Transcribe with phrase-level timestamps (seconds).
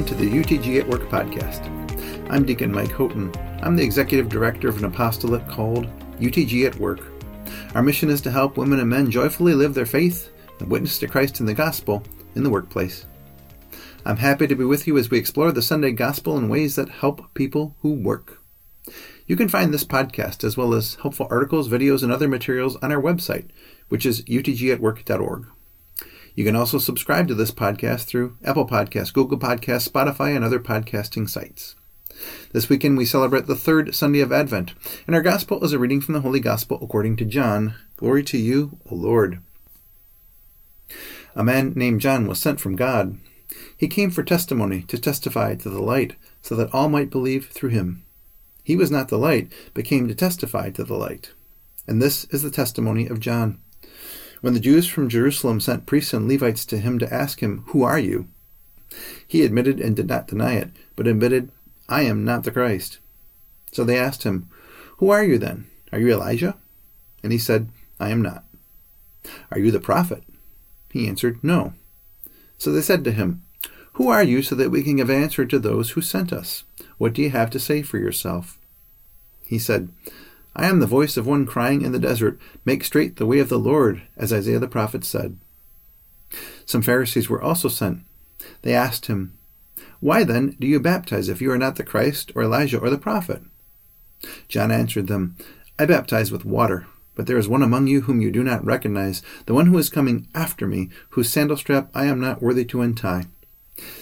[0.00, 1.66] Welcome to the UTG at Work podcast.
[2.30, 3.30] I'm Deacon Mike Houghton.
[3.62, 5.88] I'm the executive director of an apostolate called
[6.20, 7.00] UTG at Work.
[7.74, 11.06] Our mission is to help women and men joyfully live their faith and witness to
[11.06, 12.02] Christ in the gospel
[12.34, 13.04] in the workplace.
[14.06, 16.88] I'm happy to be with you as we explore the Sunday gospel in ways that
[16.88, 18.42] help people who work.
[19.26, 22.90] You can find this podcast as well as helpful articles, videos, and other materials on
[22.90, 23.50] our website,
[23.90, 25.46] which is utgatwork.org.
[26.40, 30.58] You can also subscribe to this podcast through Apple Podcasts, Google Podcasts, Spotify, and other
[30.58, 31.74] podcasting sites.
[32.52, 34.72] This weekend we celebrate the third Sunday of Advent,
[35.06, 37.74] and our gospel is a reading from the Holy Gospel according to John.
[37.98, 39.42] Glory to you, O Lord.
[41.36, 43.18] A man named John was sent from God.
[43.76, 47.68] He came for testimony, to testify to the light, so that all might believe through
[47.68, 48.02] him.
[48.64, 51.34] He was not the light, but came to testify to the light.
[51.86, 53.60] And this is the testimony of John.
[54.40, 57.82] When the Jews from Jerusalem sent priests and Levites to him to ask him, Who
[57.82, 58.28] are you?
[59.26, 61.52] He admitted and did not deny it, but admitted,
[61.88, 62.98] I am not the Christ.
[63.72, 64.48] So they asked him,
[64.98, 65.66] Who are you then?
[65.92, 66.56] Are you Elijah?
[67.22, 68.44] And he said, I am not.
[69.50, 70.24] Are you the prophet?
[70.90, 71.74] He answered, No.
[72.58, 73.42] So they said to him,
[73.94, 76.64] Who are you so that we can give answer to those who sent us?
[76.98, 78.58] What do you have to say for yourself?
[79.46, 79.90] He said,
[80.54, 83.48] I am the voice of one crying in the desert, Make straight the way of
[83.48, 85.38] the Lord, as Isaiah the prophet said.
[86.64, 88.02] Some Pharisees were also sent.
[88.62, 89.38] They asked him,
[90.00, 92.98] Why then do you baptize if you are not the Christ, or Elijah, or the
[92.98, 93.42] prophet?
[94.48, 95.36] John answered them,
[95.78, 99.22] I baptize with water, but there is one among you whom you do not recognize,
[99.46, 102.82] the one who is coming after me, whose sandal strap I am not worthy to
[102.82, 103.26] untie.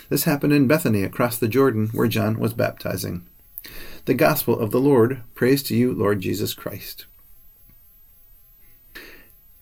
[0.09, 3.27] This happened in Bethany across the Jordan, where John was baptizing.
[4.05, 5.23] The Gospel of the Lord.
[5.35, 7.07] Praise to you, Lord Jesus Christ.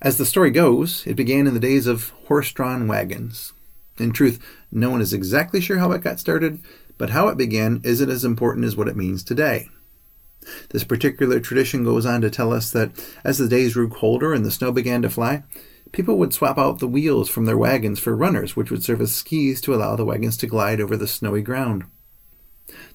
[0.00, 3.53] As the story goes, it began in the days of horse drawn wagons.
[3.99, 6.60] In truth, no one is exactly sure how it got started,
[6.99, 9.69] but how it began isn't as important as what it means today.
[10.71, 12.93] This particular tradition goes on to tell us that
[13.25, 15.43] as the days grew colder and the snow began to fly,
[15.93, 19.15] people would swap out the wheels from their wagons for runners, which would serve as
[19.15, 21.84] skis to allow the wagons to glide over the snowy ground.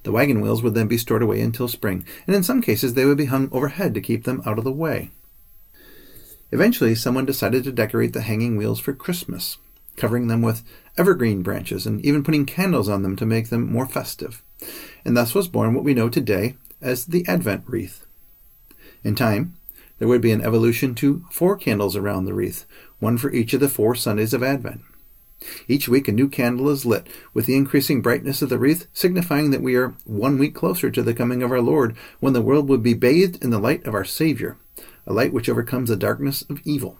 [0.04, 3.06] The wagon wheels would then be stored away until spring, and in some cases they
[3.06, 5.12] would be hung overhead to keep them out of the way.
[6.52, 9.58] Eventually, someone decided to decorate the hanging wheels for Christmas,
[9.96, 10.64] covering them with
[10.98, 14.44] evergreen branches and even putting candles on them to make them more festive.
[15.06, 18.06] And thus was born what we know today as the Advent wreath.
[19.04, 19.56] In time,
[20.00, 22.66] there would be an evolution to four candles around the wreath,
[23.00, 24.82] one for each of the four Sundays of Advent.
[25.68, 29.52] Each week a new candle is lit, with the increasing brightness of the wreath signifying
[29.52, 32.70] that we are one week closer to the coming of our Lord, when the world
[32.70, 34.58] will be bathed in the light of our Savior,
[35.06, 37.00] a light which overcomes the darkness of evil.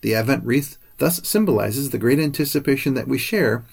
[0.00, 3.64] The Advent wreath thus symbolizes the great anticipation that we share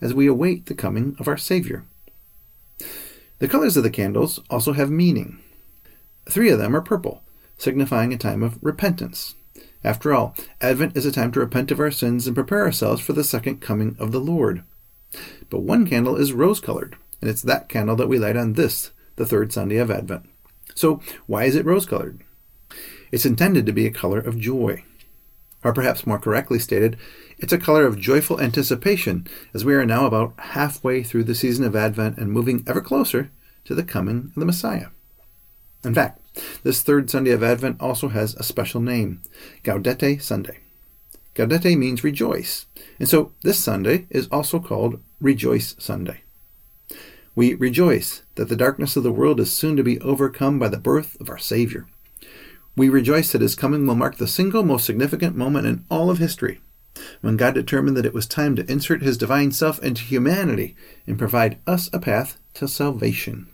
[0.00, 1.84] as we await the coming of our Savior.
[3.38, 5.38] The colors of the candles also have meaning.
[6.28, 7.22] Three of them are purple,
[7.56, 9.34] signifying a time of repentance.
[9.84, 13.12] After all, Advent is a time to repent of our sins and prepare ourselves for
[13.12, 14.64] the second coming of the Lord.
[15.50, 18.90] But one candle is rose colored, and it's that candle that we light on this,
[19.16, 20.28] the third Sunday of Advent.
[20.74, 22.22] So, why is it rose colored?
[23.10, 24.84] It's intended to be a color of joy.
[25.64, 26.96] Or perhaps more correctly stated,
[27.38, 31.64] it's a color of joyful anticipation as we are now about halfway through the season
[31.64, 33.30] of Advent and moving ever closer
[33.64, 34.88] to the coming of the Messiah.
[35.84, 36.20] In fact,
[36.62, 39.22] this third Sunday of Advent also has a special name
[39.64, 40.60] Gaudete Sunday.
[41.34, 42.66] Gaudete means rejoice,
[42.98, 46.22] and so this Sunday is also called Rejoice Sunday.
[47.34, 50.76] We rejoice that the darkness of the world is soon to be overcome by the
[50.76, 51.86] birth of our Savior.
[52.76, 56.18] We rejoice that his coming will mark the single most significant moment in all of
[56.18, 56.60] history,
[57.20, 60.74] when God determined that it was time to insert his divine self into humanity
[61.06, 63.48] and provide us a path to salvation.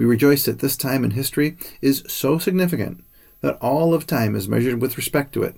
[0.00, 3.04] We rejoice that this time in history is so significant
[3.42, 5.56] that all of time is measured with respect to it.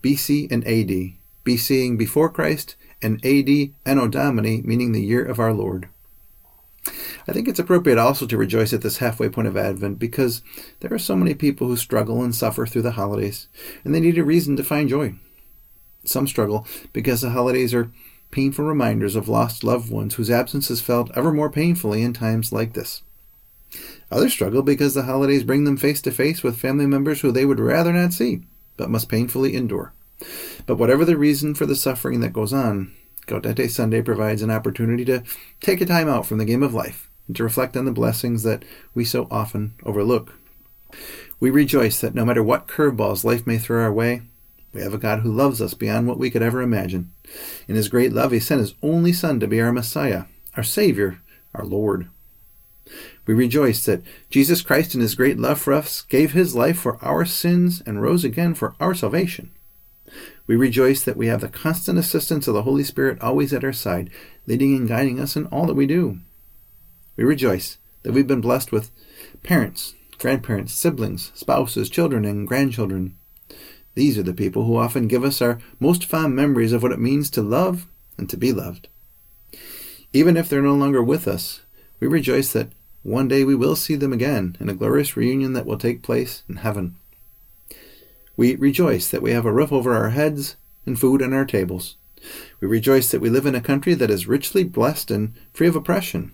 [0.00, 1.14] BC and AD,
[1.44, 5.88] BCing before Christ, and AD Anno Domini, meaning the year of our Lord.
[7.26, 10.42] I think it's appropriate also to rejoice at this halfway point of Advent because
[10.78, 13.48] there are so many people who struggle and suffer through the holidays,
[13.84, 15.16] and they need a reason to find joy.
[16.04, 17.90] Some struggle because the holidays are
[18.30, 22.52] painful reminders of lost loved ones whose absence is felt ever more painfully in times
[22.52, 23.02] like this.
[24.12, 27.46] Others struggle because the holidays bring them face to face with family members who they
[27.46, 28.42] would rather not see,
[28.76, 29.94] but must painfully endure.
[30.66, 32.92] But whatever the reason for the suffering that goes on,
[33.26, 35.22] Gaudete Sunday provides an opportunity to
[35.60, 38.42] take a time out from the game of life and to reflect on the blessings
[38.42, 40.34] that we so often overlook.
[41.40, 44.22] We rejoice that no matter what curveballs life may throw our way,
[44.74, 47.12] we have a God who loves us beyond what we could ever imagine.
[47.66, 50.24] In His great love, He sent His only Son to be our Messiah,
[50.54, 51.22] our Savior,
[51.54, 52.10] our Lord.
[53.26, 56.98] We rejoice that Jesus Christ, in his great love for us, gave his life for
[57.02, 59.52] our sins and rose again for our salvation.
[60.46, 63.72] We rejoice that we have the constant assistance of the Holy Spirit always at our
[63.72, 64.10] side,
[64.46, 66.18] leading and guiding us in all that we do.
[67.16, 68.90] We rejoice that we've been blessed with
[69.44, 73.16] parents, grandparents, siblings, spouses, children, and grandchildren.
[73.94, 76.98] These are the people who often give us our most fond memories of what it
[76.98, 77.86] means to love
[78.18, 78.88] and to be loved.
[80.12, 81.62] Even if they're no longer with us,
[82.00, 82.70] we rejoice that
[83.02, 86.44] one day we will see them again in a glorious reunion that will take place
[86.48, 86.96] in heaven.
[88.36, 90.56] We rejoice that we have a roof over our heads
[90.86, 91.96] and food on our tables.
[92.60, 95.76] We rejoice that we live in a country that is richly blessed and free of
[95.76, 96.32] oppression.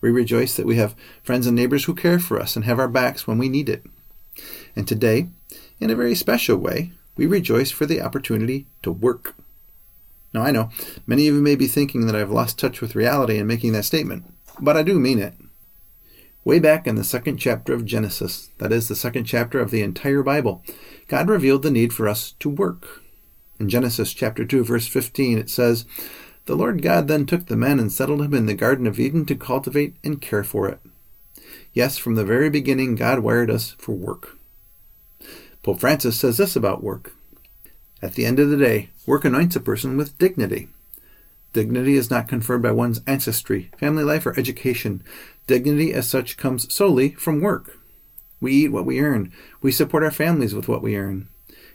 [0.00, 2.88] We rejoice that we have friends and neighbors who care for us and have our
[2.88, 3.84] backs when we need it.
[4.74, 5.28] And today,
[5.80, 9.34] in a very special way, we rejoice for the opportunity to work.
[10.32, 10.70] Now, I know
[11.06, 13.84] many of you may be thinking that I've lost touch with reality in making that
[13.84, 14.24] statement,
[14.60, 15.34] but I do mean it.
[16.44, 19.82] Way back in the second chapter of Genesis, that is, the second chapter of the
[19.82, 20.64] entire Bible,
[21.06, 23.02] God revealed the need for us to work.
[23.60, 25.84] In Genesis chapter 2, verse 15, it says,
[26.46, 29.24] The Lord God then took the man and settled him in the Garden of Eden
[29.26, 30.80] to cultivate and care for it.
[31.72, 34.36] Yes, from the very beginning, God wired us for work.
[35.62, 37.14] Pope Francis says this about work.
[38.02, 40.70] At the end of the day, work anoints a person with dignity.
[41.52, 45.02] Dignity is not conferred by one's ancestry, family life, or education.
[45.46, 47.78] Dignity as such comes solely from work.
[48.40, 49.32] We eat what we earn.
[49.60, 51.28] We support our families with what we earn.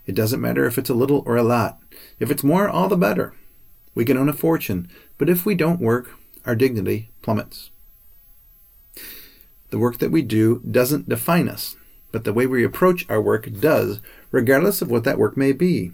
[0.06, 1.80] It doesn't matter if it's a little or a lot.
[2.20, 3.34] If it's more, all the better.
[3.94, 6.12] We can own a fortune, but if we don't work,
[6.46, 7.72] our dignity plummets.
[9.70, 11.76] The work that we do doesn't define us,
[12.12, 14.00] but the way we approach our work does,
[14.32, 15.92] regardless of what that work may be.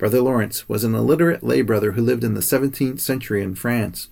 [0.00, 4.08] Brother Lawrence was an illiterate lay brother who lived in the 17th century in France.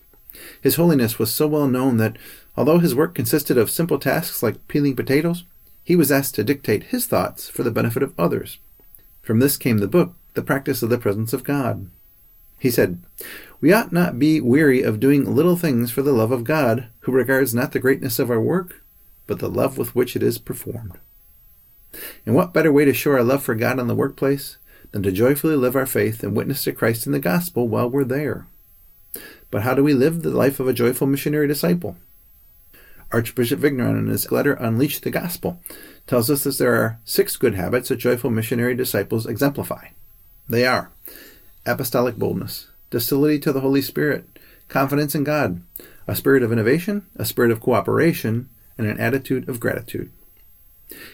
[0.61, 2.17] His holiness was so well known that
[2.58, 5.44] Although his work consisted of simple tasks like peeling potatoes,
[5.85, 8.58] he was asked to dictate his thoughts for the benefit of others.
[9.23, 11.88] From this came the book, The Practice of the Presence of God.
[12.58, 13.00] He said,
[13.61, 17.12] We ought not be weary of doing little things for the love of God, who
[17.12, 18.82] regards not the greatness of our work,
[19.29, 20.99] but the love with which it is performed.
[22.26, 24.58] And what better way to show our love for God in the workplace
[24.93, 28.05] than to joyfully live our faith and witness to Christ in the gospel while we're
[28.05, 28.46] there?
[29.50, 31.96] But how do we live the life of a joyful missionary disciple?
[33.11, 35.61] Archbishop Vigneron, in his letter Unleash the Gospel,
[36.06, 39.88] tells us that there are six good habits that joyful missionary disciples exemplify.
[40.49, 40.90] They are
[41.64, 44.38] apostolic boldness, docility to the Holy Spirit,
[44.69, 45.62] confidence in God,
[46.06, 50.11] a spirit of innovation, a spirit of cooperation, and an attitude of gratitude.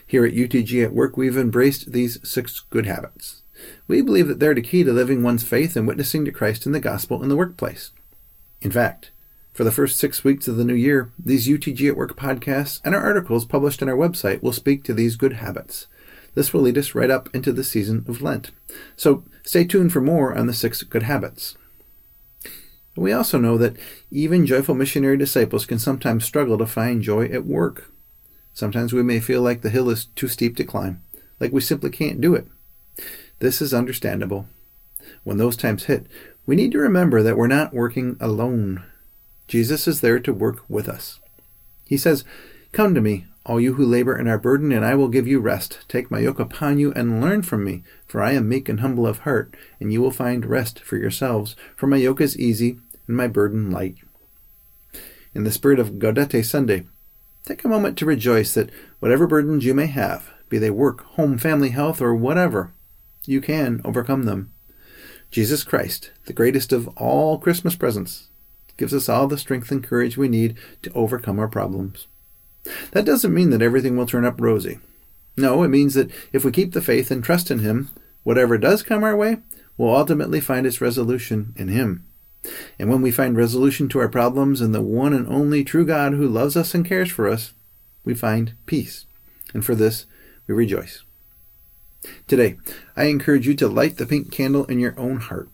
[0.07, 3.43] Here at UTG at Work, we've embraced these six good habits.
[3.87, 6.73] We believe that they're the key to living one's faith and witnessing to Christ in
[6.73, 7.91] the gospel in the workplace.
[8.61, 9.11] In fact,
[9.53, 12.95] for the first six weeks of the new year, these UTG at Work podcasts and
[12.95, 15.87] our articles published on our website will speak to these good habits.
[16.35, 18.51] This will lead us right up into the season of Lent.
[18.97, 21.57] So stay tuned for more on the six good habits.
[22.97, 23.77] We also know that
[24.11, 27.93] even joyful missionary disciples can sometimes struggle to find joy at work.
[28.53, 31.03] Sometimes we may feel like the hill is too steep to climb,
[31.41, 32.47] like we simply can't do it.
[33.39, 34.47] This is understandable.
[35.23, 36.07] When those times hit,
[36.47, 38.85] we need to remember that we're not working alone.
[39.49, 41.21] Jesus is there to work with us.
[41.87, 42.25] He says,
[42.73, 45.39] Come to me, all you who labor and are burdened, and I will give you
[45.39, 45.85] rest.
[45.89, 49.07] Take my yoke upon you and learn from me, for I am meek and humble
[49.07, 51.55] of heart, and you will find rest for yourselves.
[51.77, 53.97] For my yoke is easy and my burden light.
[55.35, 56.87] In the spirit of Gaudete Sunday,
[57.45, 61.37] take a moment to rejoice that whatever burdens you may have, be they work, home,
[61.37, 62.73] family, health, or whatever,
[63.27, 64.53] you can overcome them.
[65.31, 68.29] Jesus Christ, the greatest of all Christmas presents,
[68.77, 72.07] gives us all the strength and courage we need to overcome our problems.
[72.93, 74.79] That doesn't mean that everything will turn up rosy.
[75.37, 77.91] No, it means that if we keep the faith and trust in Him,
[78.23, 79.39] whatever does come our way
[79.77, 82.07] will ultimately find its resolution in Him.
[82.79, 86.13] And when we find resolution to our problems in the one and only true God
[86.13, 87.55] who loves us and cares for us,
[88.05, 89.07] we find peace.
[89.53, 90.07] And for this,
[90.47, 91.03] we rejoice.
[92.27, 92.57] Today,
[92.97, 95.49] I encourage you to light the pink candle in your own heart.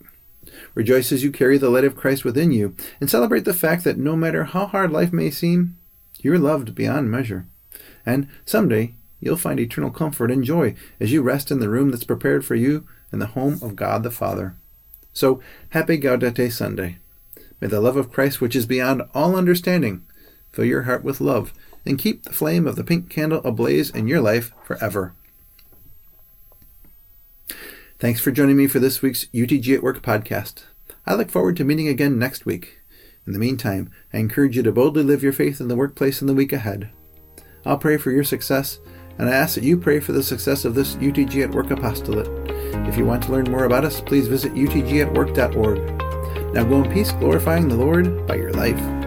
[0.75, 3.99] Rejoice as you carry the light of Christ within you, and celebrate the fact that
[3.99, 5.77] no matter how hard life may seem,
[6.21, 7.47] you're loved beyond measure.
[8.05, 12.05] And someday, you'll find eternal comfort and joy as you rest in the room that's
[12.05, 14.57] prepared for you in the home of God the Father.
[15.13, 15.41] So,
[15.71, 16.99] happy Gaudete Sunday.
[17.61, 20.05] May the love of Christ, which is beyond all understanding,
[20.53, 21.53] fill your heart with love
[21.85, 25.15] and keep the flame of the pink candle ablaze in your life forever.
[28.01, 30.63] Thanks for joining me for this week's UTG at Work podcast.
[31.07, 32.79] I look forward to meeting again next week.
[33.27, 36.27] In the meantime, I encourage you to boldly live your faith in the workplace in
[36.27, 36.89] the week ahead.
[37.67, 38.81] I'll pray for your success,
[39.19, 42.31] and I ask that you pray for the success of this UTG at Work apostolate.
[42.89, 46.55] If you want to learn more about us, please visit utgatwork.org.
[46.55, 49.00] Now go in peace, glorifying the Lord by your life.